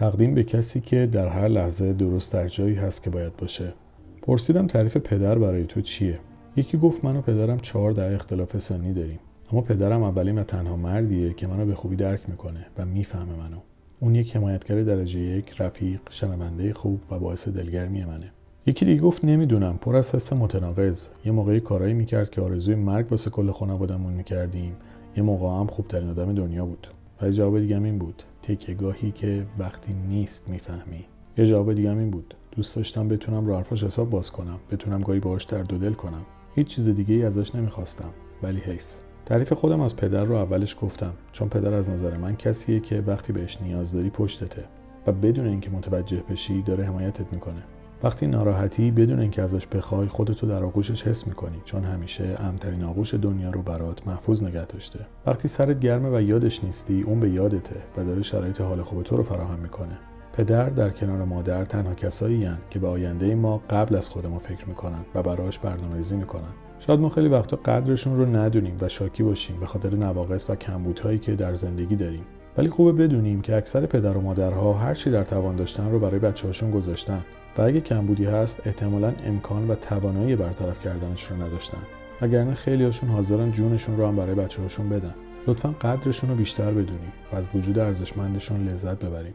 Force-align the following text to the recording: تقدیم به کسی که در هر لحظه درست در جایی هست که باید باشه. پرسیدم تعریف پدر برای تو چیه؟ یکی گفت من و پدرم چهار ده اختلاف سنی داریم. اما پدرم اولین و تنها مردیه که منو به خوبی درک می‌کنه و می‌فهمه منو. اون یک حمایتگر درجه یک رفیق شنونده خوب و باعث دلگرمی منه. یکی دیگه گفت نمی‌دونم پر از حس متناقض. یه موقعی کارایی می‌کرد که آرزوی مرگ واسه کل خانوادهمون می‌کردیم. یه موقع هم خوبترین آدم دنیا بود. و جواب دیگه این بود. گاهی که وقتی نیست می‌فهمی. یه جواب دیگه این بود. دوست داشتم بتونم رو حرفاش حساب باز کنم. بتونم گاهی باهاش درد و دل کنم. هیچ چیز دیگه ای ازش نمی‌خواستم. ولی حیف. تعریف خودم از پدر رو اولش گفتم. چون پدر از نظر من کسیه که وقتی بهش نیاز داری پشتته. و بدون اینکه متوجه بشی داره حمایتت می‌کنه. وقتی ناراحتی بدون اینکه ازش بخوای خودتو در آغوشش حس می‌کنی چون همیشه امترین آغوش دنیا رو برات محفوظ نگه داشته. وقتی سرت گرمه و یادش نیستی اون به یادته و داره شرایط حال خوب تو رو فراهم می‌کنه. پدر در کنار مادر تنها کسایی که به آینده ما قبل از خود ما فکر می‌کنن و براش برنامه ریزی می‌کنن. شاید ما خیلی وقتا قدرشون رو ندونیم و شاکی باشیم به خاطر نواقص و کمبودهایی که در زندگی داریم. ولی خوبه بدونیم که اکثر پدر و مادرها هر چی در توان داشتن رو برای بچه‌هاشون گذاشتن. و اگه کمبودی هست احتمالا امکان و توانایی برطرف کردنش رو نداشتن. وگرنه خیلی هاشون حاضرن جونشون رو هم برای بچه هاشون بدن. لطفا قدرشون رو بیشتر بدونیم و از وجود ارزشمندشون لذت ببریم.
تقدیم 0.00 0.34
به 0.34 0.44
کسی 0.44 0.80
که 0.80 1.06
در 1.06 1.28
هر 1.28 1.48
لحظه 1.48 1.92
درست 1.92 2.32
در 2.32 2.48
جایی 2.48 2.74
هست 2.74 3.02
که 3.02 3.10
باید 3.10 3.36
باشه. 3.36 3.72
پرسیدم 4.22 4.66
تعریف 4.66 4.96
پدر 4.96 5.38
برای 5.38 5.64
تو 5.64 5.80
چیه؟ 5.80 6.18
یکی 6.56 6.78
گفت 6.78 7.04
من 7.04 7.16
و 7.16 7.20
پدرم 7.20 7.58
چهار 7.58 7.92
ده 7.92 8.14
اختلاف 8.14 8.58
سنی 8.58 8.92
داریم. 8.92 9.18
اما 9.52 9.60
پدرم 9.60 10.02
اولین 10.02 10.38
و 10.38 10.44
تنها 10.44 10.76
مردیه 10.76 11.32
که 11.32 11.46
منو 11.46 11.66
به 11.66 11.74
خوبی 11.74 11.96
درک 11.96 12.20
می‌کنه 12.28 12.66
و 12.78 12.84
می‌فهمه 12.84 13.32
منو. 13.32 13.56
اون 14.00 14.14
یک 14.14 14.36
حمایتگر 14.36 14.82
درجه 14.82 15.20
یک 15.20 15.60
رفیق 15.60 16.00
شنونده 16.10 16.74
خوب 16.74 17.00
و 17.10 17.18
باعث 17.18 17.48
دلگرمی 17.48 18.04
منه. 18.04 18.32
یکی 18.66 18.84
دیگه 18.84 19.00
گفت 19.00 19.24
نمی‌دونم 19.24 19.78
پر 19.80 19.96
از 19.96 20.14
حس 20.14 20.32
متناقض. 20.32 21.08
یه 21.24 21.32
موقعی 21.32 21.60
کارایی 21.60 21.94
می‌کرد 21.94 22.30
که 22.30 22.40
آرزوی 22.40 22.74
مرگ 22.74 23.06
واسه 23.10 23.30
کل 23.30 23.50
خانوادهمون 23.50 24.12
می‌کردیم. 24.12 24.76
یه 25.16 25.22
موقع 25.22 25.60
هم 25.60 25.66
خوبترین 25.66 26.10
آدم 26.10 26.32
دنیا 26.32 26.66
بود. 26.66 26.86
و 27.22 27.30
جواب 27.30 27.60
دیگه 27.60 27.76
این 27.76 27.98
بود. 27.98 28.22
گاهی 28.78 29.12
که 29.12 29.46
وقتی 29.58 29.94
نیست 29.94 30.48
می‌فهمی. 30.48 31.04
یه 31.36 31.46
جواب 31.46 31.74
دیگه 31.74 31.90
این 31.90 32.10
بود. 32.10 32.34
دوست 32.56 32.76
داشتم 32.76 33.08
بتونم 33.08 33.46
رو 33.46 33.54
حرفاش 33.54 33.84
حساب 33.84 34.10
باز 34.10 34.30
کنم. 34.30 34.58
بتونم 34.70 35.00
گاهی 35.00 35.20
باهاش 35.20 35.44
درد 35.44 35.72
و 35.72 35.78
دل 35.78 35.92
کنم. 35.92 36.22
هیچ 36.54 36.66
چیز 36.66 36.88
دیگه 36.88 37.14
ای 37.14 37.24
ازش 37.24 37.54
نمی‌خواستم. 37.54 38.10
ولی 38.42 38.60
حیف. 38.60 38.86
تعریف 39.26 39.52
خودم 39.52 39.80
از 39.80 39.96
پدر 39.96 40.24
رو 40.24 40.34
اولش 40.34 40.76
گفتم. 40.80 41.12
چون 41.32 41.48
پدر 41.48 41.74
از 41.74 41.90
نظر 41.90 42.16
من 42.16 42.36
کسیه 42.36 42.80
که 42.80 43.00
وقتی 43.06 43.32
بهش 43.32 43.58
نیاز 43.62 43.92
داری 43.92 44.10
پشتته. 44.10 44.64
و 45.06 45.12
بدون 45.12 45.46
اینکه 45.46 45.70
متوجه 45.70 46.22
بشی 46.30 46.62
داره 46.62 46.84
حمایتت 46.84 47.32
می‌کنه. 47.32 47.62
وقتی 48.02 48.26
ناراحتی 48.26 48.90
بدون 48.90 49.20
اینکه 49.20 49.42
ازش 49.42 49.66
بخوای 49.66 50.08
خودتو 50.08 50.46
در 50.46 50.64
آغوشش 50.64 51.06
حس 51.06 51.26
می‌کنی 51.26 51.62
چون 51.64 51.84
همیشه 51.84 52.24
امترین 52.38 52.84
آغوش 52.84 53.14
دنیا 53.14 53.50
رو 53.50 53.62
برات 53.62 54.06
محفوظ 54.06 54.44
نگه 54.44 54.64
داشته. 54.64 54.98
وقتی 55.26 55.48
سرت 55.48 55.80
گرمه 55.80 56.16
و 56.16 56.20
یادش 56.20 56.64
نیستی 56.64 57.02
اون 57.02 57.20
به 57.20 57.30
یادته 57.30 57.76
و 57.96 58.04
داره 58.04 58.22
شرایط 58.22 58.60
حال 58.60 58.82
خوب 58.82 59.02
تو 59.02 59.16
رو 59.16 59.22
فراهم 59.22 59.58
می‌کنه. 59.58 59.98
پدر 60.32 60.68
در 60.68 60.88
کنار 60.88 61.24
مادر 61.24 61.64
تنها 61.64 61.94
کسایی 61.94 62.48
که 62.70 62.78
به 62.78 62.88
آینده 62.88 63.34
ما 63.34 63.62
قبل 63.70 63.96
از 63.96 64.10
خود 64.10 64.26
ما 64.26 64.38
فکر 64.38 64.68
می‌کنن 64.68 65.04
و 65.14 65.22
براش 65.22 65.58
برنامه 65.58 65.96
ریزی 65.96 66.16
می‌کنن. 66.16 66.52
شاید 66.78 67.00
ما 67.00 67.08
خیلی 67.08 67.28
وقتا 67.28 67.56
قدرشون 67.56 68.16
رو 68.16 68.36
ندونیم 68.36 68.76
و 68.82 68.88
شاکی 68.88 69.22
باشیم 69.22 69.60
به 69.60 69.66
خاطر 69.66 69.94
نواقص 69.94 70.50
و 70.50 70.54
کمبودهایی 70.54 71.18
که 71.18 71.34
در 71.34 71.54
زندگی 71.54 71.96
داریم. 71.96 72.22
ولی 72.58 72.68
خوبه 72.68 72.92
بدونیم 72.92 73.40
که 73.40 73.56
اکثر 73.56 73.86
پدر 73.86 74.16
و 74.16 74.20
مادرها 74.20 74.72
هر 74.72 74.94
چی 74.94 75.10
در 75.10 75.24
توان 75.24 75.56
داشتن 75.56 75.90
رو 75.90 75.98
برای 75.98 76.18
بچه‌هاشون 76.18 76.70
گذاشتن. 76.70 77.20
و 77.58 77.62
اگه 77.62 77.80
کمبودی 77.80 78.24
هست 78.24 78.66
احتمالا 78.66 79.12
امکان 79.26 79.68
و 79.68 79.74
توانایی 79.74 80.36
برطرف 80.36 80.84
کردنش 80.84 81.24
رو 81.24 81.42
نداشتن. 81.42 81.78
وگرنه 82.20 82.54
خیلی 82.54 82.84
هاشون 82.84 83.08
حاضرن 83.08 83.52
جونشون 83.52 83.96
رو 83.96 84.06
هم 84.06 84.16
برای 84.16 84.34
بچه 84.34 84.62
هاشون 84.62 84.88
بدن. 84.88 85.14
لطفا 85.46 85.68
قدرشون 85.68 86.30
رو 86.30 86.36
بیشتر 86.36 86.70
بدونیم 86.70 87.12
و 87.32 87.36
از 87.36 87.48
وجود 87.54 87.78
ارزشمندشون 87.78 88.68
لذت 88.68 88.98
ببریم. 88.98 89.34